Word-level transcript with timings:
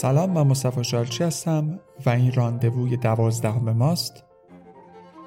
سلام 0.00 0.30
من 0.30 0.42
مصطفی 0.42 0.84
شالچی 0.84 1.24
هستم 1.24 1.80
و 2.06 2.10
این 2.10 2.32
راندووی 2.32 2.96
دوازدهم 2.96 3.72
ماست. 3.72 4.24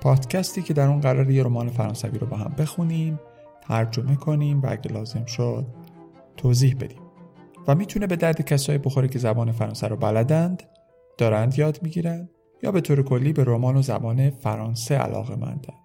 پادکستی 0.01 0.61
که 0.61 0.73
در 0.73 0.87
اون 0.87 0.99
قرار 0.99 1.31
یه 1.31 1.43
رمان 1.43 1.69
فرانسوی 1.69 2.19
رو 2.19 2.27
با 2.27 2.37
هم 2.37 2.53
بخونیم 2.57 3.19
ترجمه 3.61 4.15
کنیم 4.15 4.61
و 4.61 4.67
اگه 4.69 4.91
لازم 4.91 5.25
شد 5.25 5.65
توضیح 6.37 6.75
بدیم. 6.75 7.01
و 7.67 7.75
می‌تونه 7.75 8.07
به 8.07 8.15
درد 8.15 8.41
کسایی 8.41 8.77
بخوره 8.77 9.07
که 9.07 9.19
زبان 9.19 9.51
فرانسه 9.51 9.87
رو 9.87 9.95
بلدند 9.95 10.63
دارند 11.17 11.59
یاد 11.59 11.79
می‌گیرند 11.81 12.29
یا 12.63 12.71
به 12.71 12.81
طور 12.81 13.03
کلی 13.03 13.33
به 13.33 13.43
رمان 13.43 13.77
و 13.77 13.81
زبان 13.81 14.29
فرانسه 14.29 14.95
علاقه 14.95 15.35
مندند 15.35 15.82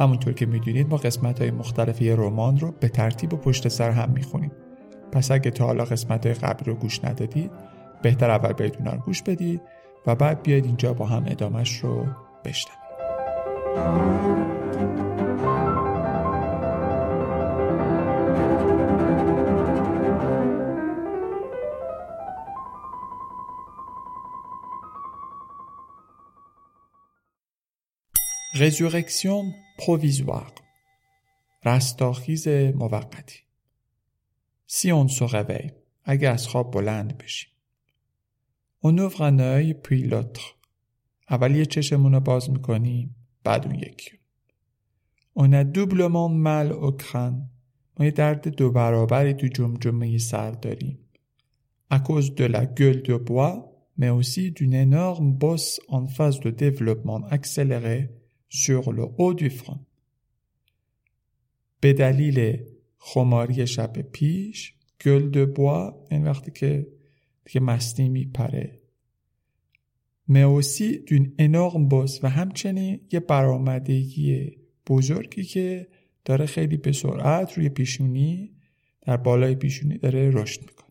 همونطور 0.00 0.32
که 0.32 0.46
می‌دونید 0.46 0.88
ما 0.88 0.96
قسمت 0.96 1.40
های 1.40 1.50
مختلف 1.50 2.02
یه 2.02 2.16
رمان 2.16 2.58
رو 2.58 2.74
به 2.80 2.88
ترتیب 2.88 3.34
و 3.34 3.36
پشت 3.36 3.68
سر 3.68 3.90
هم 3.90 4.10
می‌خونیم. 4.10 4.52
پس 5.12 5.30
اگه 5.30 5.50
تا 5.50 5.66
حالا 5.66 5.84
قسمت 5.84 6.26
های 6.26 6.34
قبل 6.34 6.64
رو 6.64 6.74
گوش 6.74 7.04
ندادید 7.04 7.50
بهتر 8.02 8.30
اول 8.30 8.52
برید 8.52 8.88
رو 8.88 8.98
گوش 8.98 9.22
بدید 9.22 9.60
و 10.06 10.14
بعد 10.14 10.42
بیاید 10.42 10.64
اینجا 10.64 10.94
با 10.94 11.06
هم 11.06 11.24
ادامش 11.26 11.78
رو 11.78 12.06
بشنویم. 12.44 12.80
Résurrection 28.59 29.53
provisoire 29.77 30.53
رستاخیز 31.65 32.47
موقتی 32.47 33.39
Si 34.67 34.91
on 34.91 35.07
se 35.07 35.23
réveille 35.23 35.71
اگه 36.03 36.29
از 36.29 36.47
خواب 36.47 36.71
بلند 36.71 37.17
بشیم 37.17 37.49
On 38.83 38.97
ouvre 38.97 39.21
un 39.21 39.39
œil 39.39 39.73
puis 39.73 40.03
l'autre 40.03 40.55
اول 41.29 41.55
یه 41.55 41.65
چشمون 41.65 42.13
رو 42.13 42.19
باز 42.19 42.49
میکنیم 42.49 43.15
بعد 43.43 43.65
اون 43.65 43.75
یکی 43.75 44.11
On 45.39 45.51
a 45.51 45.63
doublement 45.63 46.29
mal 46.29 46.71
au 46.71 46.91
crâne 46.91 47.49
ما 47.99 48.05
یه 48.05 48.11
درد 48.11 48.47
دو 48.47 48.71
برابری 48.71 49.33
تو 49.33 49.47
جمجمه 49.47 50.17
سر 50.17 50.51
داریم 50.51 50.99
à 51.93 51.99
cause 51.99 52.35
de 52.35 52.45
la 52.45 52.65
gueule 52.65 53.01
de 53.01 53.15
bois 53.17 53.71
mais 53.97 54.09
aussi 54.09 54.51
d'une 54.51 54.73
énorme 54.73 55.33
bosse 55.33 55.79
en 55.87 56.07
phase 56.07 56.39
de 56.39 56.49
développement 56.49 57.21
accéléré 57.27 58.09
Sur 58.50 58.92
le 58.92 59.04
haut 59.16 59.34
du 59.34 59.48
front 59.48 59.80
به 61.80 61.92
دلیل 61.92 62.64
خماری 62.98 63.66
شب 63.66 63.92
پیش 63.92 64.74
گل 65.04 65.46
بوا 65.46 66.06
این 66.10 66.24
وقتی 66.24 66.50
که 66.50 66.86
دیگه 67.44 67.60
مستی 67.60 68.08
میپره. 68.08 68.80
موسی 70.28 70.98
دون 70.98 71.34
انورم 71.38 71.88
باز 71.88 72.20
و 72.22 72.28
همچنین 72.28 73.00
یه 73.12 73.20
برآمدگی 73.20 74.56
بزرگی 74.86 75.44
که 75.44 75.88
داره 76.24 76.46
خیلی 76.46 76.76
به 76.76 76.92
سرعت 76.92 77.58
روی 77.58 77.68
پیشونی 77.68 78.54
در 79.02 79.16
بالای 79.16 79.54
پیشونی 79.54 79.98
داره 79.98 80.30
رشد 80.30 80.60
می‌کنه. 80.60 80.90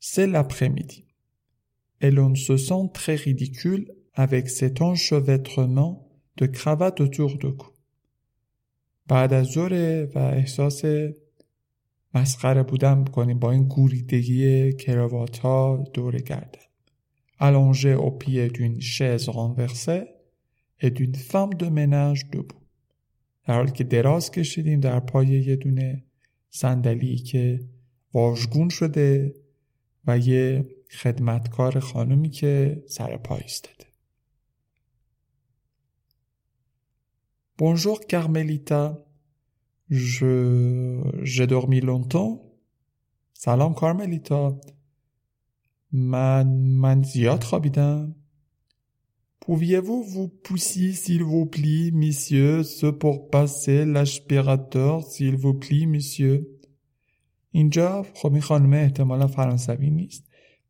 C'est 0.00 0.26
l'après-midi. 0.26 1.03
Et 2.00 2.10
l'on 2.10 2.34
se 2.34 2.56
sent 2.56 2.90
très 2.92 3.16
ridicule 3.16 3.92
avec 4.14 4.48
cet 4.48 4.80
enchevêtrement 4.80 6.08
de 6.36 6.46
cravate 6.46 7.00
autour 7.00 7.38
de 7.38 7.50
cou. 7.50 7.70
بعد 9.06 9.32
از 9.32 9.46
ظهر 9.46 10.06
و 10.14 10.18
احساس 10.18 10.82
مسخره 12.14 12.62
بودن 12.62 13.04
بکنیم 13.04 13.38
با 13.38 13.50
این 13.52 13.68
گوریدگی 13.68 14.72
کراوات 14.72 15.38
ها 15.38 15.84
دور 15.94 16.16
گردن. 16.18 16.60
Allongé 17.40 17.94
au 17.94 18.10
pied 18.10 18.48
d'une 18.48 18.80
chaise 18.80 19.28
renversée 19.28 20.04
et 20.80 20.90
d'une 20.90 21.14
femme 21.14 21.54
de 21.54 21.68
ménage 21.68 22.30
debout. 22.30 22.64
در 23.46 23.54
حالی 23.54 23.72
که 23.72 23.84
دراز 23.84 24.30
کشیدیم 24.30 24.80
در 24.80 25.00
پای 25.00 25.26
یه 25.26 25.56
دونه 25.56 26.04
صندلی 26.50 27.16
که 27.16 27.60
واژگون 28.14 28.68
شده 28.68 29.34
و 30.06 30.18
یه 30.18 30.66
خدمتکار 30.90 31.80
خانمی 31.80 32.30
که 32.30 32.82
سر 32.88 33.16
پا 33.16 33.36
ایستاده. 33.36 33.84
Bonjour 37.58 38.00
Carmelita. 38.00 38.82
Je 39.90 41.00
j'ai 41.22 41.46
dormi 41.46 41.80
longtemps. 41.80 42.40
سلام 43.32 43.74
کارملیتا. 43.74 44.60
من 45.92 46.46
من 46.56 47.02
زیاد 47.02 47.44
خوابیدم. 47.44 48.14
Pouviez-vous 49.46 50.02
vous 50.02 50.28
pousser 50.28 50.94
s'il 50.94 51.22
vous 51.22 51.44
plaît, 51.44 51.90
monsieur, 51.92 52.62
ce 52.62 52.86
pour 52.86 53.28
passer 53.28 53.84
l'aspirateur, 53.84 55.02
s'il 55.02 55.36
vous 55.36 55.54
plaît, 55.54 55.86
monsieur. 55.86 56.46
اینجا 57.50 58.06
خب 58.14 58.32
این 58.32 58.40
خانمه 58.40 58.76
احتمالا 58.76 59.26
فرانسوی 59.26 59.90
نیست 59.90 60.24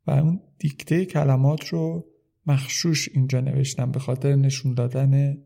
و 0.07 0.11
اون 0.11 0.41
دیکته 0.59 1.05
کلمات 1.05 1.67
رو 1.67 2.05
مخشوش 2.45 3.09
اینجا 3.13 3.39
نوشتم 3.39 3.91
به 3.91 3.99
خاطر 3.99 4.35
نشون 4.35 4.73
دادن 4.73 5.37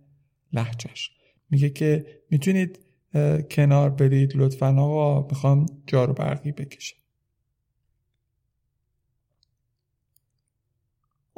لحجش 0.54 1.12
میگه 1.50 1.70
که 1.70 2.06
می‌تونید 2.32 2.80
کنار 3.52 3.90
برید 3.90 4.32
لطفا 4.36 4.82
آقا 4.82 5.28
می‌خوام 5.28 5.66
جارو 5.88 6.14
برقی 6.14 6.52
بکشم 6.52 7.00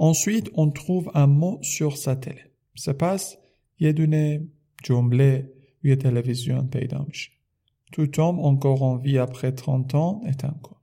Ensuite, 0.09 0.49
on 0.55 0.71
trouve 0.71 1.11
un 1.13 1.27
mot 1.27 1.59
sur 1.61 1.95
sa 1.97 2.15
télé. 2.15 2.51
سپس 2.75 3.35
یه 3.79 3.91
دونه 3.91 4.47
جمله 4.83 5.51
روی 5.83 5.95
تلویزیون 5.95 6.67
پیدا 6.67 7.05
میشه. 7.07 7.31
Tout 7.93 8.17
homme 8.19 8.39
encore 8.39 8.83
en 8.83 8.95
vie 8.95 9.19
après 9.19 9.51
30 9.55 9.93
ans 9.95 10.21
con. 10.63 10.80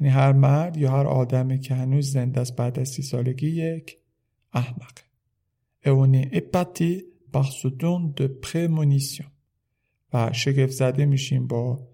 یعنی 0.00 0.12
هر 0.12 0.32
مرد 0.32 0.76
یا 0.76 0.90
هر 0.90 1.06
آدمی 1.06 1.60
که 1.60 1.74
هنوز 1.74 2.12
زنده 2.12 2.40
است 2.40 2.56
بعد 2.56 2.78
از 2.78 2.88
سی 2.88 3.02
سالگی 3.02 3.48
یک 3.48 3.98
احمق. 4.52 4.98
Par 7.32 7.52
ce 7.52 7.68
don 7.68 8.12
de 8.16 8.26
prémonition. 8.26 9.30
و 10.12 10.32
شگفت 10.32 10.72
زده 10.72 11.06
میشیم 11.06 11.46
با 11.46 11.88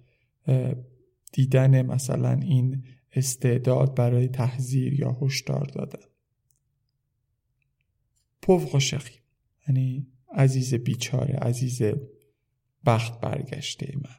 دیدن 1.33 1.83
مثلا 1.83 2.33
این 2.33 2.85
استعداد 3.13 3.95
برای 3.95 4.29
تحذیر 4.29 5.01
یا 5.01 5.19
هشدار 5.23 5.65
دادن. 5.65 6.07
پوفر 8.43 8.79
شقی 8.79 9.15
یعنی 9.69 10.07
عزیز 10.35 10.75
بیچاره 10.75 11.35
عزیز 11.35 11.83
بخت 12.87 13.21
برگشته 13.21 13.93
من 13.97 14.17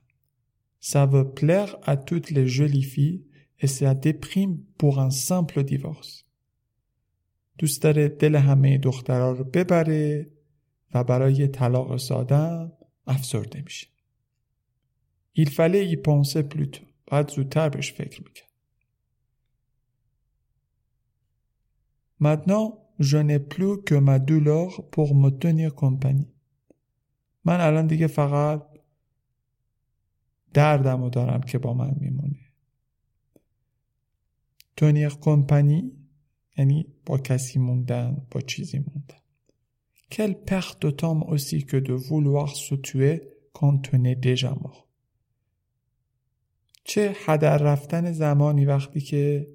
Ça 0.80 1.06
veut 1.06 1.30
plaire 1.40 1.78
à 1.84 1.98
toutes 1.98 2.30
les 2.30 2.48
jolies 2.48 2.84
filles 2.84 3.24
et 3.60 3.68
ça 3.68 3.94
déprime 3.96 4.56
pour 4.78 5.00
un 5.00 5.10
simple 5.10 5.64
divorce. 5.64 6.24
دوست 7.58 7.82
داره 7.82 8.08
دل 8.08 8.36
همه 8.36 8.78
دخترها 8.78 9.32
رو 9.32 9.44
ببره 9.44 10.32
و 10.94 11.04
برای 11.04 11.48
طلاق 11.48 11.98
ساده 11.98 12.72
افسرده 13.08 13.62
میشه. 13.62 13.88
Il 15.38 15.50
fallait 15.50 15.86
y 15.86 15.98
penser 15.98 16.44
plus 16.44 16.72
tôt. 16.72 16.88
باید 17.08 17.30
زودتر 17.30 17.70
بهش 17.70 17.92
فکر 17.92 18.24
می‌کرد. 18.24 18.48
Maintenant, 22.20 22.68
je 23.00 23.18
n'ai 23.18 23.40
plus 23.40 23.84
que 23.88 23.96
ma 23.96 24.18
douleur 24.20 24.90
pour 24.92 25.16
me 25.16 25.30
tenir 25.30 25.76
compagnie. 25.76 26.34
من 27.46 27.62
الان 27.62 27.88
دیگه 27.88 28.08
فقط 28.08 28.68
دردم 30.54 31.02
رو 31.02 31.10
دارم 31.10 31.42
که 31.42 31.58
با 31.58 31.74
من 31.74 31.96
میمونه. 32.00 32.47
Tenir 34.78 35.12
compagnie 35.28 35.86
یعنی 36.58 36.86
با 37.06 37.18
کسی 37.18 37.60
موندن 37.60 38.28
با 38.32 38.42
چیزی 38.42 38.80
موندن. 38.80 39.18
Quelle 40.10 40.36
perte 40.50 40.82
de 40.86 40.92
temps 40.92 41.22
aussi 41.34 41.66
que 41.66 41.78
de 41.78 41.94
vouloir 41.94 42.56
se 42.56 42.76
tuer 42.76 43.16
quand 43.54 43.82
on 43.94 44.04
est 44.06 44.20
déjà. 44.28 44.54
چه 46.84 47.16
هدر 47.26 47.58
رفتن 47.58 48.12
زمانی 48.12 48.66
وقتی 48.66 49.02
که 49.02 49.48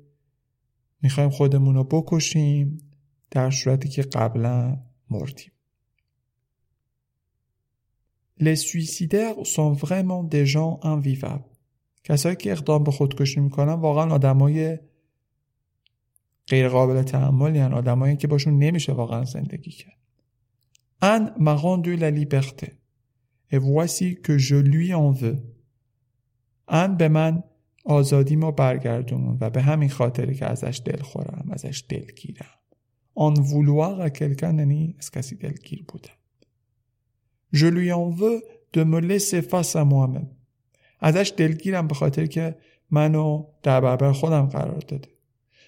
می‌خوایم 1.03 1.31
خودمون 1.31 1.75
رو 1.75 1.85
بکشیم 1.85 2.79
در 3.31 3.51
صورتی 3.51 3.89
که 3.89 4.03
قبلا 4.03 4.79
مردیم. 5.11 5.53
Les 8.41 8.57
suicidaires 8.57 9.45
sont 9.45 9.73
vraiment 9.85 10.23
des 10.25 10.47
gens 10.47 10.81
invivables. 10.83 11.53
کسایی 12.05 12.37
که 12.37 12.53
اقدام 12.53 12.85
به 12.85 12.91
خودکشی 12.91 13.41
می‌کنن 13.41 13.73
واقعا 13.73 14.15
آدمای 14.15 14.79
غیر 16.49 16.69
قابل 16.69 17.03
تحمل 17.03 17.57
یعنی 17.57 17.75
آدمایی 17.75 18.17
که 18.17 18.27
باشون 18.27 18.59
نمیشه 18.59 18.93
واقعا 18.93 19.25
زندگی 19.25 19.71
کرد. 19.71 19.97
Anne 21.01 21.33
m'a 21.37 21.55
rendu 21.55 21.97
la 21.97 22.11
liberté 22.11 22.69
et 23.51 23.59
voici 23.59 24.21
que 24.27 24.39
je 24.39 24.57
lui 24.57 24.95
en 24.95 25.11
veux. 25.11 25.39
Anne 26.69 26.97
به 26.97 27.09
من 27.09 27.43
آزادی 27.85 28.37
ما 28.37 28.51
برگردون 28.51 29.39
و 29.41 29.51
به 29.51 29.63
همین 29.63 29.89
خاطری 29.89 30.35
که 30.35 30.47
ازش 30.47 30.83
دل 30.85 31.03
خورم 31.03 31.49
ازش 31.51 31.85
دلگیرم 31.89 32.47
آن 33.15 33.35
vouloir 33.35 34.01
à 34.01 34.11
quelqu'un 34.11 34.59
یعنی 34.59 34.95
از 34.99 35.11
کسی 35.11 35.37
دلگیر 35.37 35.85
بودم 35.89 36.17
Je 37.55 37.67
lui 37.67 37.93
en 37.93 38.09
veux 38.09 38.43
de 38.73 38.83
me 38.85 38.99
laisser 38.99 39.43
face 39.43 39.77
à 39.77 39.85
moi-même. 39.85 40.31
ازش 41.01 41.33
دلگیرم 41.37 41.87
به 41.87 41.95
خاطر 41.95 42.27
که 42.27 42.57
منو 42.91 43.47
در 43.63 43.81
برابر 43.81 44.13
خودم 44.13 44.47
قرار 44.47 44.79
داده. 44.79 45.09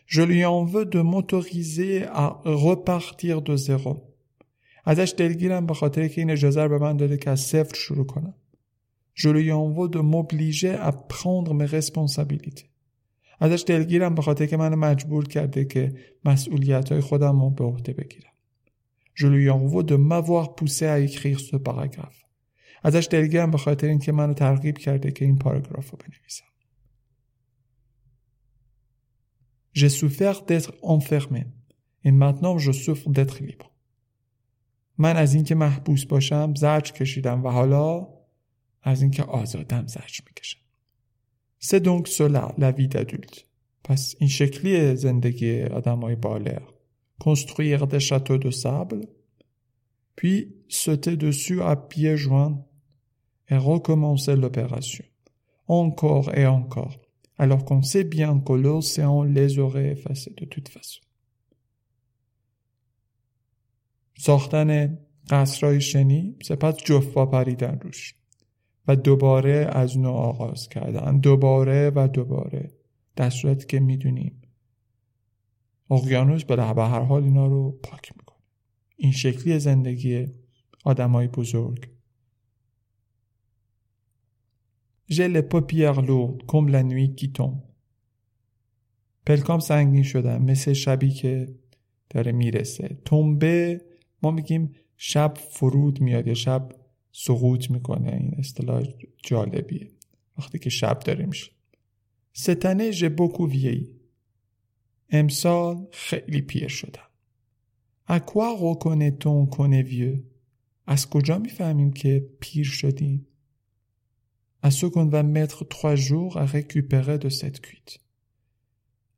Je 0.06 0.23
lui 0.23 0.45
en 0.45 0.65
veux 0.65 0.85
de 0.85 1.01
m'autoriser 1.01 2.05
à 2.05 2.41
repartir 2.45 3.43
de 3.43 3.56
zéro. 3.56 4.15
ازش 4.85 5.15
دلگیرم 5.17 5.67
به 5.67 5.75
خاطر 5.75 6.09
که 6.09 6.21
این 6.21 6.31
اجازه 6.31 6.62
رو 6.62 6.69
به 6.69 6.79
من 6.79 6.97
داده 6.97 7.17
که 7.17 7.31
از 7.31 7.41
صفر 7.41 7.75
شروع 7.75 8.06
کنم. 8.06 8.35
Je 9.15 9.29
lui 9.29 9.53
en 9.53 9.69
veux 9.77 9.89
de 9.89 10.01
m'obliger 10.01 10.75
à 10.75 10.93
prendre 10.93 11.55
mes 11.55 11.67
responsabilités. 11.67 12.69
ازش 13.41 13.65
دلگیرم 13.67 14.15
به 14.15 14.23
خاطر 14.23 14.47
که 14.47 14.56
منو 14.56 14.77
مجبور 14.77 15.29
کرده 15.29 15.65
که 15.65 15.95
مسئولیت 16.25 16.93
های 16.93 17.01
خودم 17.01 17.41
رو 17.41 17.51
به 17.51 17.65
عهده 17.65 17.93
بگیرم. 17.93 18.31
Je 19.15 19.27
lui 19.27 19.49
en 19.51 19.67
veux 19.73 19.85
de 19.93 19.97
m'avoir 19.97 20.55
poussé 20.56 20.87
à 20.87 20.99
écrire 20.99 21.41
ce 21.41 21.56
paragraphe. 21.56 22.25
ازش 22.83 23.09
دلگیرم 23.11 23.51
به 23.51 23.59
خاطر 23.59 23.87
اینکه 23.87 24.12
منو 24.12 24.35
ترغیب 24.35 24.79
کرده 24.79 25.11
که 25.11 25.25
این 25.25 25.39
پاراگراف 25.39 25.91
رو 25.91 25.99
بنویسم. 25.99 26.45
J'ai 29.74 29.90
souffert 29.90 30.46
d'être 30.46 30.74
enfermé 30.81 31.46
et 32.04 32.12
maintenant 32.12 32.58
je 32.58 32.72
souffre 32.72 33.10
d'être 33.10 33.40
libre 33.40 33.70
من 35.02 35.18
از 35.18 35.34
اینکه 35.34 35.56
محبوس 35.56 36.06
باشم 36.06 36.54
زرج 36.58 36.94
کشیدم 36.94 37.44
و 37.44 37.50
حالا 37.50 38.08
از 38.81 39.02
اینکه 39.02 39.24
آزادم 39.24 39.88
زرج 39.88 40.22
میکشم 40.28 40.60
C'est 41.62 41.84
donc 41.84 42.08
cela 42.08 42.54
la 42.58 42.72
vie 42.72 42.88
d'adulte. 42.88 43.46
پس 43.84 44.16
این 44.20 44.30
شکلی 44.30 44.96
زندگی 44.96 45.64
آدمای 45.64 46.16
بالغ. 46.16 46.62
Construire 47.20 47.88
des 47.88 48.00
châteaux 48.00 48.38
de 48.38 48.52
sable, 48.52 49.02
puis 50.16 50.56
sauter 50.70 51.18
dessus 51.18 51.62
à 51.62 51.76
pieds 51.76 52.18
joints 52.18 52.58
et 53.50 53.58
recommencer 53.58 54.36
l'opération. 54.36 55.06
Encore 55.68 56.34
et 56.34 56.48
encore, 56.48 56.98
Alors 57.39 57.65
qu'on 57.65 57.83
sait 57.83 58.05
bien 58.05 58.41
que 58.41 58.53
l'océan 58.53 59.23
les 59.23 59.59
aurait 59.59 59.91
effacés 59.91 60.35
de 60.37 60.45
toute 60.45 60.69
façon. 60.69 61.01
ساختن 64.19 64.99
قصرهای 65.31 65.81
شنی 65.81 66.37
سپس 66.43 66.77
جفا 66.77 67.27
پریدن 67.27 67.79
روش 67.83 68.15
و 68.89 68.97
دوباره 68.97 69.69
از 69.73 69.99
نو 69.99 70.11
آغاز 70.11 70.69
کردن. 70.69 71.19
دوباره 71.19 71.93
و 71.95 72.09
دوباره. 72.09 72.71
در 73.17 73.31
صورتی 73.31 73.67
که 73.67 73.81
می‌دونیم 73.81 74.43
اقیانوس 75.91 76.45
به 76.45 76.63
هر 76.63 77.01
حال 77.01 77.25
اینا 77.25 77.47
رو 77.47 77.79
پاک 77.83 78.13
می‌کنه. 78.17 78.39
این 78.97 79.13
شکلی 79.13 79.59
زندگی 79.59 80.27
آدمای 80.85 81.29
بزرگ 81.29 81.94
J'ai 85.09 85.29
les 85.29 85.43
paupières 85.43 86.03
lourdes 86.03 86.43
comme 86.47 86.69
la 86.69 86.83
nuit 86.83 87.15
qui 87.15 87.33
tombe. 87.33 87.61
پلکام 89.27 89.61
سنگین 89.61 90.03
شدم 90.03 90.43
مثل 90.43 90.73
شبی 90.73 91.11
که 91.11 91.55
داره 92.11 92.33
می‌رسه 92.33 92.99
تنبه 93.05 93.81
ما 94.23 94.31
میگیم 94.31 94.73
شب 94.97 95.35
فرود 95.51 96.01
میاد 96.01 96.27
یا 96.27 96.35
شب 96.35 96.73
سقوط 97.12 97.71
می‌کنه 97.71 98.12
این 98.12 98.35
اصطلاح 98.39 98.83
جالبیه 99.23 99.89
وقتی 100.39 100.59
که 100.59 100.71
شب 100.71 100.99
داره 100.99 101.27
میشه 101.27 101.51
ستنه 102.33 102.91
ژبوکو 102.91 103.49
ویی 103.49 104.01
امسال 105.11 105.87
خیلی 105.93 106.41
پیر 106.41 106.69
شدم 106.69 107.09
اکوا 108.06 108.56
رو 108.61 109.11
تون 109.11 109.47
کنه 109.47 109.83
ویو 109.83 110.17
از 110.87 111.11
کجا 111.11 111.39
می‌فهمیم 111.39 111.93
که 111.93 112.29
پیر 112.41 112.65
شدیم 112.67 113.27
از 114.67 114.75
ce 114.75 114.87
qu'on 114.87 115.09
va 115.17 115.23
mettre 115.23 115.61
trois 115.75 115.95
jours 115.95 116.39
à 116.39 116.47
récupérer 116.47 117.19
de 117.19 117.29
cette 117.29 117.61
cuite. 117.61 118.01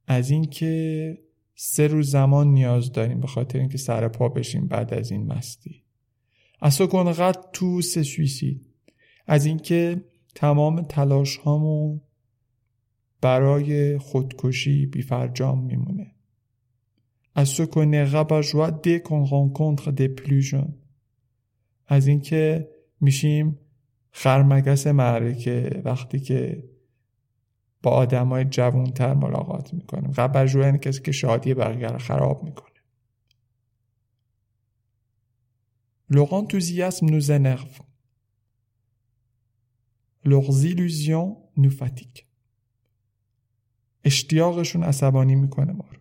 از 0.06 0.30
اینکه 0.30 1.18
سه 1.54 1.86
روز 1.86 2.10
زمان 2.10 2.48
نیاز 2.48 2.92
داریم 2.92 3.20
به 3.20 3.26
خاطر 3.26 3.58
اینکه 3.58 3.78
سر 3.78 4.08
پا 4.08 4.28
بشیم 4.28 4.66
بعد 4.66 4.94
از 4.94 5.10
این 5.10 5.26
مستی. 5.26 5.82
از 6.60 6.80
qu'on 6.82 7.32
تو 7.52 7.82
سه 7.82 8.02
سویسید 8.02 8.66
از 9.26 9.46
اینکه 9.46 10.04
تمام 10.34 10.82
تلاش 10.82 11.36
هامون 11.36 12.00
برای 13.20 13.98
خودکشی 13.98 14.86
بیفرجام 14.86 15.64
میمونه. 15.64 16.12
از 17.34 17.48
ce 17.48 17.62
qu'on 17.62 17.92
ira 17.92 18.24
pas 18.24 18.42
joie 18.42 18.70
dès 18.70 19.00
qu'on 19.02 19.24
rencontre 19.24 19.92
des 19.92 20.54
از 21.86 22.06
اینکه 22.06 22.68
میشیم 23.00 23.58
خرمگس 24.16 24.86
معرکه 24.86 25.82
وقتی 25.84 26.20
که 26.20 26.64
با 27.82 27.90
آدمای 27.90 28.44
جوانتر 28.44 29.14
ملاقات 29.14 29.74
می‌کنیم 29.74 30.10
قبر 30.10 30.56
یعنی 30.56 30.78
کسی 30.78 31.02
که 31.02 31.12
شادی 31.12 31.54
بقیه 31.54 31.88
رو 31.88 31.98
خراب 31.98 32.44
می‌کنه 32.44 32.76
Leur 36.12 36.32
enthousiasme 36.32 37.06
nous 37.10 37.30
énerve. 37.38 37.78
Leurs 40.24 40.64
illusions 40.70 41.28
nous 41.56 41.76
fatiguent. 41.80 42.26
اشتیاقشون 44.04 44.82
عصبانی 44.82 45.34
می‌کنه 45.34 45.72
ما 45.72 45.84
رو 45.92 46.00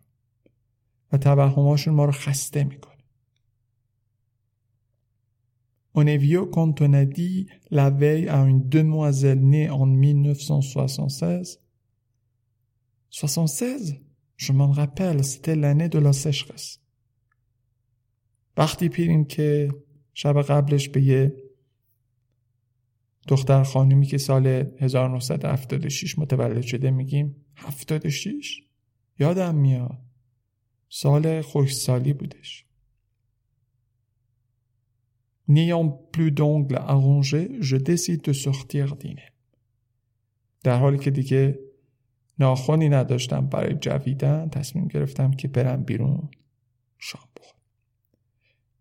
و 1.11 1.17
توهماشون 1.17 1.93
ما 1.93 2.05
رو 2.05 2.11
خسته 2.11 2.63
می‌کنه 2.63 2.94
On 5.95 6.05
a 6.07 7.05
dit 7.05 7.47
la 7.71 7.89
veille 7.89 8.27
à 8.27 8.43
une 8.43 8.67
demoiselle 8.67 9.41
née 9.41 9.69
en 9.69 9.85
1976 9.85 11.61
76 13.09 13.95
Je 14.35 14.51
m'en 14.51 14.71
rappelle, 14.71 15.23
c'était 15.23 15.55
l'année 15.55 15.89
de 15.89 15.99
la 15.99 16.13
sécheresse. 16.13 16.79
وقتی 18.57 18.89
پیریم 18.89 19.25
که 19.25 19.69
شب 20.13 20.41
قبلش 20.41 20.89
به 20.89 21.01
یه 21.01 21.35
دختر 23.27 23.63
خانومی 23.63 24.05
که 24.05 24.17
سال 24.17 24.47
1976 24.47 26.19
متولد 26.19 26.61
شده 26.61 26.91
میگیم 26.91 27.35
76 27.55 28.61
یادم 29.19 29.55
میاد 29.55 29.97
سال 30.89 31.41
خوشسالی 31.41 32.13
بودش 32.13 32.65
N'ayant 35.47 35.89
plus 36.11 36.31
d'ongles 36.31 36.75
arrangés, 36.75 37.47
je 37.59 37.77
décide 37.77 38.23
de 38.23 38.33
sortir 38.33 38.95
dîner. 38.95 39.31
در 40.63 40.79
حالی 40.79 40.97
که 40.97 41.11
دیگه 41.11 41.59
ناخونی 42.39 42.89
نداشتم 42.89 43.47
برای 43.47 43.75
جویدن 43.75 44.49
تصمیم 44.49 44.87
گرفتم 44.87 45.31
که 45.31 45.47
برم 45.47 45.83
بیرون 45.83 46.29
شام 46.97 47.21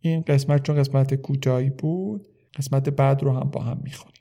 این 0.07 0.23
قسمت 0.23 0.63
چون 0.63 0.77
قسمت 0.77 1.15
کوتاهی 1.15 1.71
بود 1.71 2.29
قسمت 2.55 2.89
بعد 2.89 3.23
رو 3.23 3.33
هم 3.33 3.51
با 3.51 3.63
هم 3.63 3.81
می‌خونیم. 3.85 4.15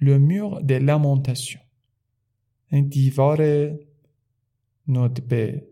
Le 0.00 0.18
mur 0.28 0.62
de 0.66 0.78
lamentation. 0.80 1.60
این 2.72 2.88
دیوار 2.88 3.42
ندبه 4.88 5.68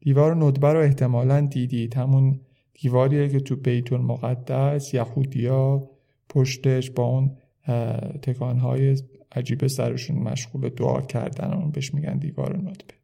دیوار 0.00 0.36
ندبه 0.36 0.72
رو 0.72 0.80
احتمالا 0.80 1.40
دیدید. 1.40 1.94
همون 1.94 2.40
دیواریه 2.74 3.28
که 3.28 3.40
تو 3.40 3.56
بیت 3.56 3.92
المقدس 3.92 4.94
یهودیا 4.94 5.90
پشتش 6.28 6.90
با 6.90 7.04
اون 7.04 7.36
تکانهای 8.22 8.96
عجیب 9.32 9.66
سرشون 9.66 10.18
مشغول 10.18 10.68
دعا 10.68 11.00
کردن 11.00 11.52
اون 11.52 11.70
بهش 11.70 11.94
میگن 11.94 12.18
دیوار 12.18 12.56
ندبه 12.56 12.94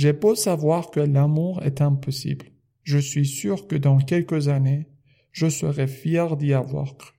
J'ai 0.00 0.12
beau 0.12 0.34
savoir 0.36 0.82
que 0.92 1.00
l'amour 1.00 1.54
est 1.68 1.80
impossible 1.80 2.48
je 2.92 2.96
suis 2.96 3.26
sûr 3.26 3.68
que 3.68 3.76
dans 3.76 3.98
quelques 3.98 4.48
années, 4.48 4.86
je 5.30 5.48
serai 5.50 5.86
fier 5.86 6.38
d'y 6.38 6.54
avoir 6.54 6.96
cru. 6.96 7.12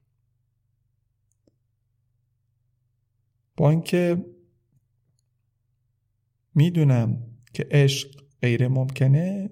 با 3.57 3.69
اینکه 3.69 4.25
می‌دونم 6.55 7.23
که 7.53 7.67
عشق 7.71 8.23
غیر 8.41 8.67
ممکنه 8.67 9.49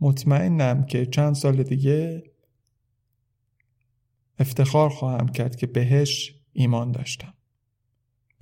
مطمئنم 0.00 0.86
که 0.86 1.06
چند 1.06 1.34
سال 1.34 1.62
دیگه 1.62 2.22
افتخار 4.38 4.88
خواهم 4.90 5.28
کرد 5.28 5.56
که 5.56 5.66
بهش 5.66 6.34
ایمان 6.52 6.92
داشتم. 6.92 7.34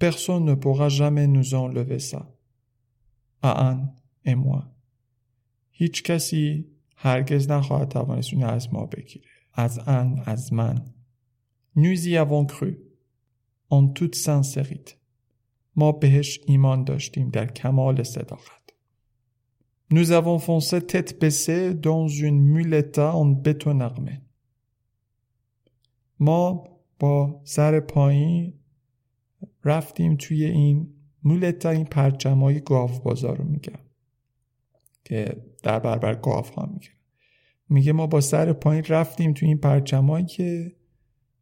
Personne 0.01 0.45
ne 0.45 0.55
pourra 0.55 0.89
jamais 0.91 1.27
nous 1.27 1.55
enlever 1.55 1.99
ça. 1.99 2.23
Et 4.25 4.35
moi. 4.35 4.63
هیچ 5.71 6.03
کسی 6.03 6.65
هرگز 6.97 7.51
نخواهد 7.51 7.89
توانست 7.89 8.35
اون 8.35 8.43
از 8.43 8.75
ما 8.75 8.87
بگیره 8.87 9.25
از 9.55 9.79
ان 9.79 10.23
از 10.27 10.53
من 10.53 10.85
Nous 11.77 12.07
y 12.07 12.17
avons 12.17 12.47
cru 12.47 12.73
en 13.71 13.89
toute 13.89 14.15
sincérité 14.15 14.93
ما 15.77 15.93
بهش 15.93 16.41
ایمان 16.47 16.85
داشتیم 16.85 17.31
در 17.31 17.47
کمال 17.47 18.03
صداقت 18.03 18.66
Nous 19.91 20.11
avons 20.11 20.39
foncé 20.39 20.85
tête 20.85 21.21
baissée 21.21 21.75
dans 21.75 22.09
une 22.09 22.41
muleta 22.41 23.15
en 23.15 23.27
béton 23.27 23.81
armé. 23.81 24.21
ما 26.19 26.65
با 26.99 27.41
سر 27.45 27.81
پایین 27.81 28.55
رفتیم 29.65 30.17
توی 30.17 30.45
این 30.45 30.95
مولتا 31.23 31.71
این 31.71 31.85
پرچمای 31.85 32.61
گاف 32.61 32.99
بازار 32.99 33.37
رو 33.37 33.45
میگم 33.45 33.79
که 35.05 35.37
در 35.63 35.79
برابر 35.79 36.15
گاف 36.15 36.51
ها 36.51 36.67
میگه 36.67 36.91
میگه 37.69 37.93
ما 37.93 38.07
با 38.07 38.21
سر 38.21 38.53
پایین 38.53 38.85
رفتیم 38.89 39.33
توی 39.33 39.49
این 39.49 39.59
پرچمایی 39.59 40.27
که 40.27 40.77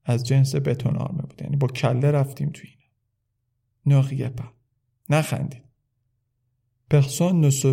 از 0.05 0.27
جنس 0.27 0.55
بتون 0.55 0.97
آرمه 0.97 1.23
بود 1.23 1.43
یعنی 1.43 1.57
با 1.57 1.67
کله 1.67 2.11
رفتیم 2.11 2.51
توی 2.51 2.71
این 2.71 3.97
نقیه 3.97 4.29
با 4.29 4.45
نخندید 5.11 5.65
Personne 6.89 7.41
ne 7.41 7.51
se 7.51 7.73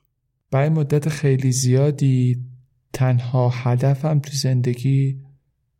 برای 0.51 0.69
مدت 0.69 1.09
خیلی 1.09 1.51
زیادی 1.51 2.45
تنها 2.93 3.49
هدفم 3.49 4.19
تو 4.19 4.31
زندگی 4.31 5.21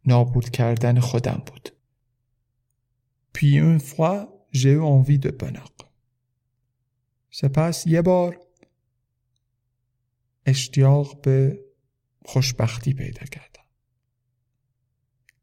نابود 0.05 0.49
کردن 0.49 0.99
خودم 0.99 1.43
بود. 1.45 1.69
Puis 3.33 3.57
une 3.57 3.79
fois, 3.79 4.27
j'ai 4.51 4.73
eu 4.73 4.81
envie 4.81 5.19
de. 5.19 5.31
سپس 7.31 7.87
یه 7.87 8.01
بار 8.01 8.37
اشتیاق 10.45 11.21
به 11.21 11.59
خوشبختی 12.25 12.93
پیدا 12.93 13.25
کردم. 13.25 13.63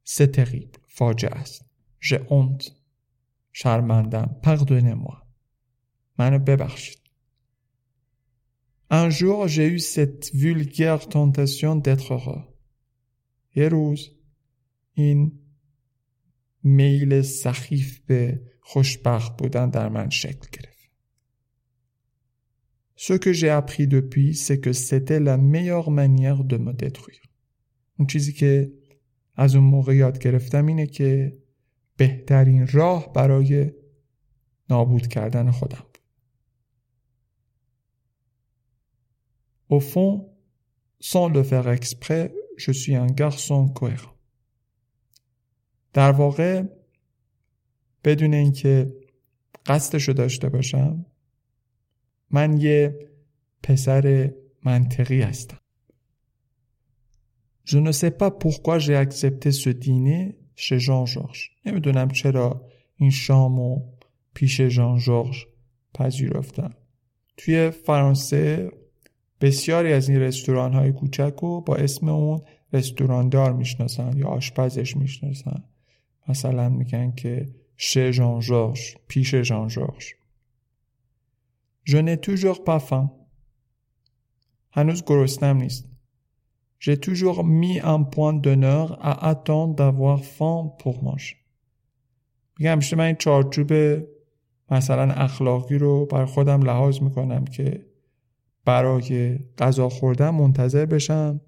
C'est 0.06 0.32
terrible. 0.36 0.78
فاجعه 0.88 1.34
است. 1.34 1.64
J'ai 2.00 2.18
honte. 2.18 2.70
شرمندم. 3.52 4.36
Pardonnez-moi. 4.42 5.16
منو 6.18 6.38
ببخشید. 6.38 6.98
Un 8.90 9.10
jour, 9.10 9.48
j'ai 9.48 9.66
eu 9.68 9.78
cette 9.78 10.34
vulgaire 10.34 11.08
tentation 11.08 11.76
d'être 11.76 12.12
heureux. 12.12 12.44
یه 13.54 13.68
روز 13.68 14.10
این 14.92 15.32
میل 16.62 17.22
سخیف 17.22 18.00
به 18.06 18.42
خوشبخت 18.60 19.36
بودن 19.36 19.70
در 19.70 19.88
من 19.88 20.10
شکل 20.10 20.48
گرفت. 20.52 20.78
Ce 22.96 23.12
que 23.12 23.32
j'ai 23.32 23.50
appris 23.50 23.86
depuis, 23.86 24.34
c'est 24.34 24.58
que 24.58 24.72
c'était 24.72 25.20
la 25.20 25.36
meilleure 25.36 25.90
manière 25.90 26.44
de 26.44 26.56
me 26.56 26.72
détruire. 26.72 27.28
اون 27.98 28.06
چیزی 28.06 28.32
که 28.32 28.72
از 29.34 29.54
اون 29.54 29.64
موقع 29.64 29.96
یاد 29.96 30.18
گرفتم 30.18 30.66
اینه 30.66 30.86
که 30.86 31.38
بهترین 31.96 32.66
راه 32.66 33.12
برای 33.12 33.72
نابود 34.70 35.06
کردن 35.06 35.50
خودم 35.50 35.78
بود. 35.78 35.98
Au 39.68 39.80
fond, 39.80 40.12
sans 41.00 41.28
le 41.28 41.42
faire 41.42 41.68
exprès, 41.68 42.32
je 42.56 42.72
suis 42.72 42.94
un 42.94 43.06
garçon 43.06 43.68
cohérent. 43.68 44.14
در 45.92 46.10
واقع 46.10 46.62
بدون 48.04 48.34
اینکه 48.34 48.94
قصدشو 49.66 50.12
داشته 50.12 50.48
باشم 50.48 51.06
من 52.30 52.60
یه 52.60 53.08
پسر 53.62 54.34
منطقی 54.64 55.22
هستم. 55.22 55.58
Je 57.64 57.78
ne 57.78 57.92
sais 57.92 58.10
pas 58.10 58.30
pourquoi 58.30 58.78
j'ai 58.78 58.96
accepté 58.96 59.52
ce 59.52 59.70
dîner 59.70 60.38
chez 60.56 60.78
Jean-Georges. 60.78 61.50
نمی‌دونم 61.66 62.08
چرا 62.08 62.68
این 62.96 63.10
شامو 63.10 63.92
پیش 64.34 64.62
ژان 64.62 64.98
ژورژ 64.98 65.44
پذیرفتم. 65.94 66.74
توی 67.36 67.70
فرانسه 67.70 68.70
بسیاری 69.40 69.92
از 69.92 70.08
این 70.08 70.20
رستوران 70.20 70.72
های 70.72 70.92
کوچک 70.92 71.34
رو 71.42 71.60
با 71.60 71.76
اسم 71.76 72.08
اون 72.08 72.40
رستوراندار 72.72 73.52
می‌شناسن 73.52 74.18
یا 74.18 74.26
آشپزش 74.26 74.96
می‌شناسن. 74.96 75.64
مثلا 76.28 76.68
میگن 76.68 77.12
که 77.12 77.48
شه 77.76 78.12
ژان 78.12 78.40
ژورژ 78.40 78.94
پیش 79.08 79.34
ژان 79.34 79.68
ژورژ. 79.68 80.06
Toujours 82.22 82.60
pas 82.66 82.80
faim. 82.90 83.10
هنوز 84.70 85.04
گرسنم 85.04 85.56
نیست. 85.56 85.88
J'ai 86.80 86.96
toujours 86.96 87.44
mis 87.44 87.80
un 87.80 88.02
point 88.04 88.34
d'honneur 88.34 88.86
à 89.10 89.12
attendre 89.30 89.74
d'avoir 89.74 90.18
faim 90.24 90.58
pour 90.78 91.02
manger. 91.02 91.36
میگم 92.58 92.72
همیشه 92.72 92.96
من 92.96 93.04
این 93.04 93.16
چارچوب 93.16 93.72
مثلا 94.70 95.12
اخلاقی 95.12 95.78
رو 95.78 96.06
بر 96.06 96.24
خودم 96.24 96.62
لحاظ 96.62 97.02
می‌کنم 97.02 97.44
که 97.44 97.86
برای 98.68 99.38
غذا 99.58 99.88
خوردن 99.88 100.30
منتظر 100.30 100.86
بشم 100.86 101.40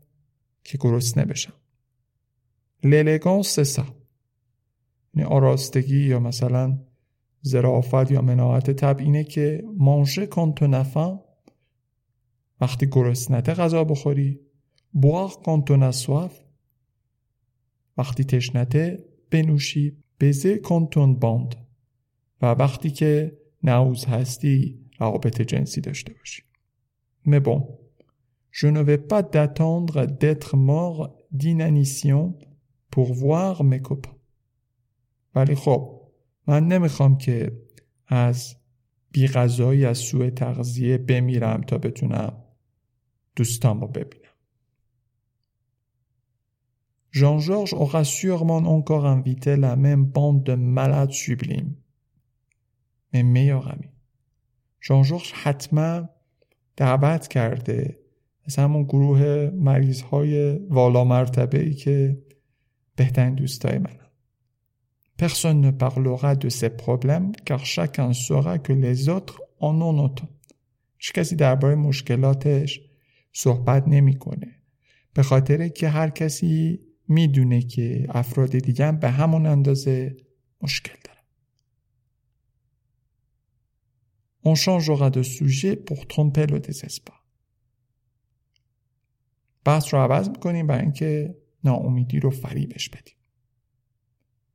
که 0.65 0.79
گرسنه 0.81 1.25
بشم. 1.25 1.53
c'est 3.43 3.77
ça. 3.77 3.85
یعنی 5.15 5.29
آراستگی 5.29 6.07
یا 6.07 6.21
مثلا 6.21 6.79
زرافت 7.43 8.11
یا 8.11 8.23
مناعت 8.23 8.71
طب 8.71 8.99
اینه 8.99 9.25
که 9.25 9.65
مانشه 9.77 10.27
کن 10.27 10.55
وقتی 12.61 12.87
گرسنته 12.87 13.55
غذا 13.55 13.85
بخوری 13.85 14.41
quand 15.45 15.71
on 15.71 15.93
a 15.93 16.07
soif 16.07 16.33
وقتی 17.99 18.25
تشنته 18.25 19.05
بنوشی 19.31 19.97
بزه 20.21 20.61
quand 20.65 20.97
باند 21.21 21.55
و 22.43 22.47
وقتی 22.47 22.91
که 22.91 23.39
نعوز 23.63 24.05
هستی 24.05 24.81
روابط 24.99 25.43
جنسی 25.43 25.81
داشته 25.81 26.15
باشی 26.15 26.50
mais 27.26 27.40
bon 27.40 27.80
je 28.52 28.68
ne 28.68 28.82
vais 28.82 28.98
pas 28.98 29.22
d'attendre 29.22 30.06
d'être 30.06 30.56
mort 30.58 31.16
d'inanition 31.32 32.38
pour 32.92 33.14
voir 33.14 33.64
mes 33.64 33.82
copains 33.82 34.16
ولی 35.36 35.56
خب 35.56 36.02
من 36.48 36.68
نمیخوام 36.68 37.18
که 37.18 37.62
از 38.08 38.56
بیغذایی 39.12 39.86
از 39.86 39.98
سوء 39.98 40.30
تغذیه 40.30 40.98
بمیرم 40.98 41.62
تا 41.62 41.78
بتونم 41.78 42.44
دوستامو 43.36 43.88
ببینم 43.88 44.26
Jean-Georges 47.16 47.74
aura 47.74 48.04
sûrement 48.04 48.58
encore 48.58 49.06
invité 49.06 49.56
la 49.56 49.78
même 49.78 50.04
bande 50.04 50.44
de 50.44 50.56
malades 50.56 51.14
sublimes. 51.14 51.74
Mes 53.14 53.24
meilleurs 53.24 53.70
amis. 53.70 53.96
Jean-Georges 54.82 55.32
حتما 55.32 56.10
دعوت 56.81 57.29
کرده. 57.29 57.99
از 58.45 58.57
همون 58.57 58.83
گروه 58.83 59.51
مریض 59.55 60.03
های 60.03 60.59
والا 60.59 61.05
مرتبه 61.05 61.61
ای 61.61 61.75
که 61.75 62.23
بهترین 62.97 63.35
دوستای 63.35 63.79
من 63.79 63.91
Personne 65.23 65.61
ne 65.67 65.73
parlera 65.87 66.35
de 66.45 66.49
ces 66.49 66.73
problèmes 66.85 67.33
car 67.49 67.63
chacun 67.75 68.11
saura 68.15 68.55
que 68.67 68.73
les 68.73 69.09
autres 69.17 69.39
en 69.69 69.75
ont 69.89 69.99
autant. 70.07 70.29
هیچ 70.99 71.13
کسی 71.13 71.37
درباره 71.37 71.75
مشکلاتش 71.75 72.81
صحبت 73.33 73.89
نمی‌کنه. 73.89 74.47
به 75.15 75.23
خاطر 75.23 75.69
که 75.69 75.89
هر 75.89 76.11
کسی 76.11 76.81
می‌دونه 77.09 77.63
که 77.63 78.07
افراد 78.09 78.59
دیگه 78.59 78.93
به 78.93 79.11
همون 79.11 79.47
اندازه 79.47 80.17
مشکل. 80.63 81.00
On 84.45 84.55
changera 84.55 85.11
de 85.11 85.23
sujet 85.23 85.77
pour 85.77 86.07
tromper 86.07 86.47
le 86.47 86.61
désespoir. 86.61 87.21
بحث 89.65 89.95
رو 89.95 90.01
عوض 90.01 90.29
می‌کنیم 90.29 90.67
برای 90.67 90.83
اینکه 90.83 91.37
ناامیدی 91.65 92.21
رو 92.21 92.31
فریبش 92.31 92.89
بدیم. 92.89 93.15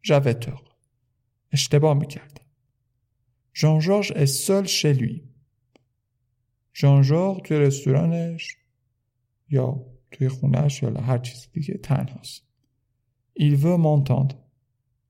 J'avais. 0.08 0.48
اشتباه 1.52 1.94
می‌کردم. 1.94 2.46
ژان 3.56 3.80
جورج 3.80 4.14
est 4.14 4.46
seul 4.46 4.68
chez 4.68 4.94
lui. 5.00 5.22
ژان 6.76 7.04
توی 7.40 7.58
رستورانش 7.58 8.58
یا 9.50 9.86
توی 10.12 10.30
خونهش 10.30 10.84
یا 10.84 10.90
هر 10.90 11.18
چیز 11.18 11.48
دیگه 11.54 11.78
تنهاست 11.78 12.46
Il 13.40 13.56
veut 13.56 13.78
m'entendre 13.78 14.36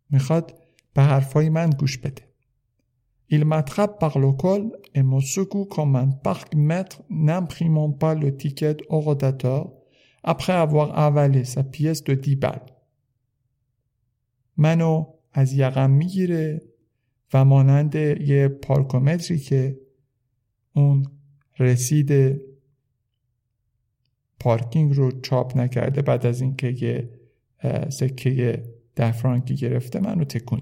می‌خواد 0.09 0.61
به 0.93 1.01
حرفای 1.01 1.49
من 1.49 1.69
گوش 1.69 1.97
بده 1.97 2.34
Il 3.29 3.45
m'attrape 3.45 3.99
par 3.99 4.19
le 4.19 4.31
col 4.31 4.71
et 4.93 5.03
me 5.03 5.19
secoue 5.19 5.65
comme 5.65 5.95
un 5.95 6.09
parc-mètre 6.09 7.01
n'imprimant 7.09 7.91
pas 7.91 8.13
le 8.13 8.35
ticket 8.35 8.77
au 8.89 8.99
rotateur 8.99 9.71
après 10.23 10.53
avoir 10.53 10.97
avalé 10.97 11.43
sa 11.43 11.63
pièce 11.63 12.03
de 12.03 12.13
10 12.13 12.35
balles. 12.35 12.65
منو 14.57 15.05
از 15.33 15.53
یقم 15.53 15.91
می‌گیره 15.91 16.61
و 17.33 17.45
مانند 17.45 17.95
یه 17.95 18.47
پارکومتری 18.47 19.39
که 19.39 19.79
اون 20.75 21.05
رسید 21.59 22.41
پارکینگ 24.39 24.93
رو 24.93 25.21
چاپ 25.21 25.57
نکرده 25.57 26.01
بعد 26.01 26.25
از 26.25 26.41
اینکه 26.41 26.67
یه 26.67 27.09
سکه 27.89 28.63
ده 28.95 29.11
فرانکی 29.11 29.55
گرفته 29.55 29.99
منو 29.99 30.23
تکون 30.23 30.61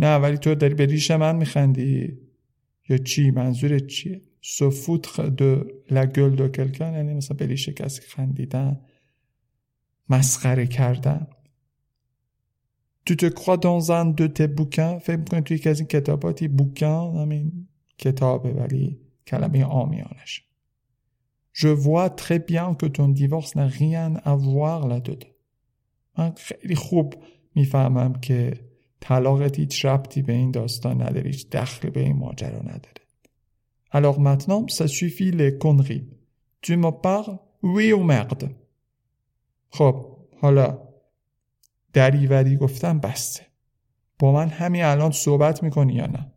نه 0.00 0.16
ولی 0.16 0.38
تو 0.38 0.54
داری 0.54 0.74
به 0.74 0.86
ریش 0.86 1.10
من 1.10 1.36
میخندی. 1.36 2.18
یا 2.88 2.98
چی؟ 2.98 3.30
منظورت 3.30 3.86
چیه؟ 3.86 4.22
de 5.40 5.50
la 5.88 6.06
gueule 6.06 6.36
de 6.36 6.48
quelqu'un 6.56 6.92
یعنی 6.92 7.14
مثلا 7.14 7.36
به 7.36 7.46
ریش 7.46 7.68
کسی 7.68 8.02
خندیدن 8.02 8.80
مسخره 10.08 10.66
کردن. 10.66 11.26
تو 13.06 13.14
te 13.14 13.30
crois 13.34 13.58
dans 13.58 13.90
un 13.90 14.06
de 14.20 14.26
tes 14.26 14.48
bouquins 14.48 14.98
فکر 14.98 15.16
می‌کنی 15.16 15.40
توی 15.40 15.56
یکی 15.56 15.68
از 15.68 15.78
این 15.80 15.88
کتاباتی 15.88 16.48
بوکن 16.48 17.16
همین 17.16 17.68
کتابه 17.98 18.52
ولی 18.52 19.00
کلمه 19.26 19.64
آمیانش. 19.64 20.44
Je 21.52 21.68
vois 21.68 22.08
très 22.08 22.38
bien 22.38 22.74
que 22.74 22.86
ton 22.86 23.08
divorce 23.08 23.54
n'a 23.56 23.66
rien 23.66 24.10
à 24.24 24.34
voir 24.36 24.80
là-dedans. 24.88 25.34
من 26.18 26.32
خیلی 26.36 26.74
خوب 26.74 27.14
می‌فهمم 27.54 28.20
که 28.20 28.69
طلاقت 29.00 29.58
هیچ 29.58 29.84
ربطی 29.84 30.22
به 30.22 30.32
این 30.32 30.50
داستان 30.50 31.02
نداره 31.02 31.30
هیچ 31.30 31.50
دخل 31.50 31.90
به 31.90 32.00
این 32.00 32.16
ماجرا 32.16 32.58
نداره 32.58 33.00
Alors 33.92 34.20
maintenant, 34.20 34.66
ça 34.68 34.86
suffit 34.86 35.32
les 35.32 35.58
conneries. 35.58 36.06
Tu 36.60 36.76
me 36.76 36.90
parles 36.90 37.38
oui 37.62 37.92
ou 37.92 38.02
merde. 38.04 38.54
خب 39.70 40.16
حالا 40.40 40.88
دریوری 41.92 42.56
گفتم 42.56 42.98
بسته. 42.98 43.46
با 44.18 44.32
من 44.32 44.48
همین 44.48 44.84
الان 44.84 45.10
صحبت 45.10 45.62
می‌کنی 45.62 45.92
یا 45.92 46.06
نه؟ 46.06 46.32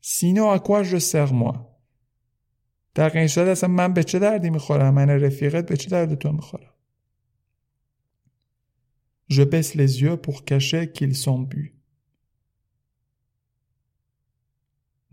سینو 0.00 0.44
اکواژ 0.44 0.96
سر 0.96 1.32
ما. 1.32 1.76
در 2.94 3.18
این 3.18 3.48
اصلا 3.48 3.70
من 3.70 3.92
به 3.92 4.04
چه 4.04 4.18
دردی 4.18 4.50
می‌خورم؟ 4.50 4.94
من 4.94 5.08
رفیقت 5.08 5.68
به 5.68 5.76
چه 5.76 5.90
درد 5.90 6.14
تو 6.14 6.32
می‌خورم؟ 6.32 6.70
Je 9.30 9.42
baisse 9.42 9.74
les 9.74 10.02
yeux 10.02 10.16
pour 10.16 10.44
cacher 10.44 10.92
qu'ils 10.92 11.16
sont 11.16 11.40
bu. 11.50 11.83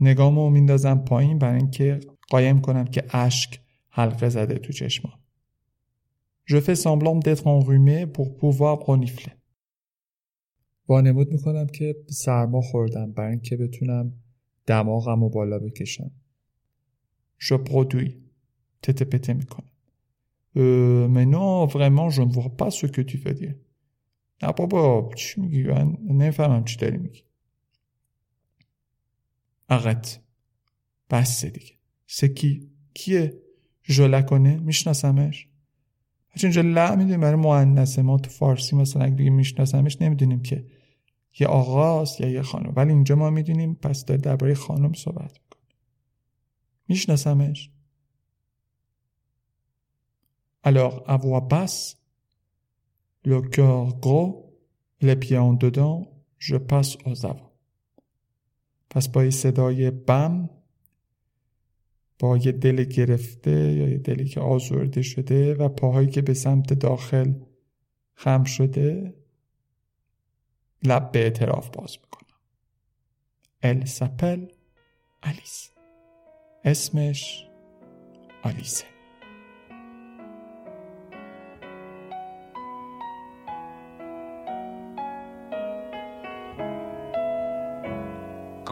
نگامو 0.02 0.50
میندازم 0.50 0.98
پایین 0.98 1.38
برای 1.38 1.58
اینکه 1.58 2.00
قایم 2.30 2.62
کنم 2.62 2.86
که 2.86 3.04
اشک 3.18 3.60
حلقه 3.90 4.30
زده 4.30 4.60
تو 4.60 4.74
چشمام. 4.74 5.14
Je 6.46 6.60
fais 6.60 6.76
semblant 6.76 7.18
d'être 7.26 7.48
enrhumé 7.48 8.06
pour 8.16 8.28
pouvoir 8.38 8.76
renifler. 8.90 9.32
وانمود 10.88 11.32
می‌کنم 11.32 11.68
که 11.68 11.96
سرما 12.10 12.62
خوردم 12.62 13.12
برای 13.12 13.30
اینکه 13.30 13.58
بتونم 13.58 14.14
دماغم 14.66 15.24
رو 15.24 15.30
بالا 15.30 15.60
بکشم. 15.60 16.12
Je 17.40 17.54
produis. 17.54 18.12
تته 18.82 19.06
پته 19.06 19.34
می‌کنم. 19.34 19.72
Euh, 20.58 21.08
mais 21.08 21.26
non, 21.26 21.66
vraiment, 21.66 22.10
je 22.10 22.22
ne 22.22 22.32
vois 22.32 22.56
pas 22.62 22.72
ce 22.72 22.86
que 22.86 23.02
tu 23.02 23.18
veux 23.18 23.34
dire. 23.34 23.56
نه 24.44 24.52
بابا 24.58 25.10
چی 25.16 25.42
میگی 25.42 25.64
من 25.64 25.98
نفهمم 26.10 26.64
چی 26.64 26.78
داری 26.78 26.98
میگی 26.98 27.24
اقت 29.72 30.22
بس 31.10 31.46
دیگه. 31.46 31.74
سکی 32.08 32.70
کیه؟ 32.94 33.42
ژولا 33.84 34.22
کنه 34.22 34.58
میشناسمش؟ 34.58 35.48
بچه 36.36 36.48
اینجا 36.48 36.62
لا 36.62 36.96
می‌دونیم 36.96 37.20
برای 37.20 37.36
مؤنثه 37.36 38.02
ما 38.02 38.18
تو 38.18 38.30
فارسی 38.30 38.76
مثلا 38.76 39.06
اگه 39.06 39.30
میشناسمش 39.30 40.02
نمی‌دونیم 40.02 40.42
که 40.42 40.66
یه 41.40 41.48
آقاست 41.48 42.22
یا 42.22 42.30
یه 42.30 42.42
خانم. 42.42 42.74
ولی 42.76 42.90
اینجا 42.90 43.16
ما 43.16 43.30
می‌دونیم 43.30 43.76
پس 43.76 44.06
داره 44.06 44.22
درباره 44.22 44.54
خانم 44.54 44.94
صحبت 44.94 45.32
می‌کنه. 45.32 45.62
میشناسمش؟ 46.88 47.72
Alors, 50.64 51.04
à 51.08 51.18
voix 51.18 51.42
basse, 51.42 51.98
le 53.26 53.42
cœur 53.42 54.00
gros, 54.06 54.32
les 55.02 55.16
pieds 55.16 55.40
en 55.50 55.54
dedans, 55.54 55.98
je 56.38 56.56
passe 56.56 56.98
aux 57.06 57.26
avant. 57.26 57.51
پس 58.92 59.08
با 59.08 59.24
یه 59.24 59.30
صدای 59.30 59.92
بم 59.92 60.50
با 62.20 62.38
یه 62.38 62.52
دل 62.52 62.84
گرفته 62.84 63.52
یا 63.52 63.90
یه 63.90 63.98
دلی 63.98 64.26
که 64.26 64.40
آزرده 64.40 65.02
شده 65.02 65.56
و 65.56 65.70
پاهایی 65.70 66.08
که 66.08 66.22
به 66.22 66.34
سمت 66.34 66.74
داخل 66.74 67.34
خم 68.14 68.44
شده 68.44 69.14
لب 70.84 71.12
به 71.12 71.20
اعتراف 71.20 71.70
باز 71.70 71.98
می‌کنم. 72.02 72.38
ال 73.64 73.86
سپل 73.86 74.48
الیس 75.24 75.72
اسمش 76.64 77.48
آلیسه. 78.44 78.86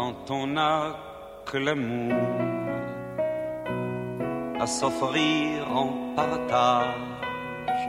Quand 0.10 0.34
on 0.34 0.48
n'a 0.48 0.96
que 1.46 1.58
l'amour 1.58 2.14
à 4.60 4.66
s'offrir 4.66 5.68
en 5.82 5.90
partage. 6.16 7.84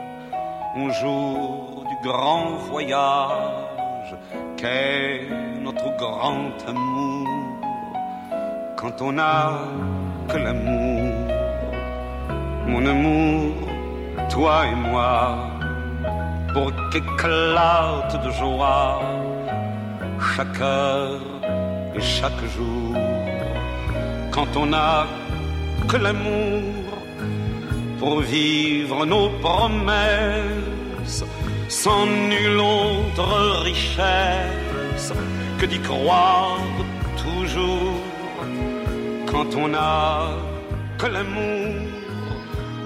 Un 0.76 0.90
jour 1.00 1.84
du 1.90 1.96
grand 2.06 2.56
voyage 2.72 4.12
qu'est 4.58 5.28
notre 5.62 5.88
grand 5.96 6.52
amour 6.68 7.28
quand 8.76 9.00
on 9.00 9.12
n'a 9.12 9.52
que 10.28 10.36
l'amour. 10.36 11.12
Mon 12.66 12.84
amour 12.84 13.54
toi 14.28 14.66
et 14.66 14.74
moi 14.74 15.38
pour 16.52 16.70
qu'éclate 16.90 18.14
de 18.24 18.30
joie 18.30 19.00
chaque 20.36 20.60
heure 20.60 21.39
et 21.96 22.00
chaque 22.00 22.44
jour, 22.56 22.96
quand 24.30 24.56
on 24.56 24.66
n'a 24.66 25.06
que 25.88 25.96
l'amour 25.96 26.62
pour 27.98 28.20
vivre 28.20 29.04
nos 29.06 29.28
promesses, 29.44 31.24
sans 31.68 32.06
nulle 32.06 32.58
autre 32.58 33.62
richesse 33.62 35.12
que 35.58 35.66
d'y 35.66 35.80
croire 35.80 36.58
toujours, 37.24 38.00
quand 39.26 39.54
on 39.56 39.68
n'a 39.68 40.30
que 40.98 41.06
l'amour 41.06 41.74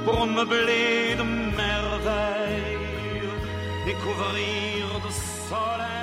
pour 0.04 0.26
meubler 0.26 1.14
de 1.20 1.24
merveilles, 1.62 2.78
découvrir 3.86 5.00
de 5.04 5.10
soleil 5.48 5.93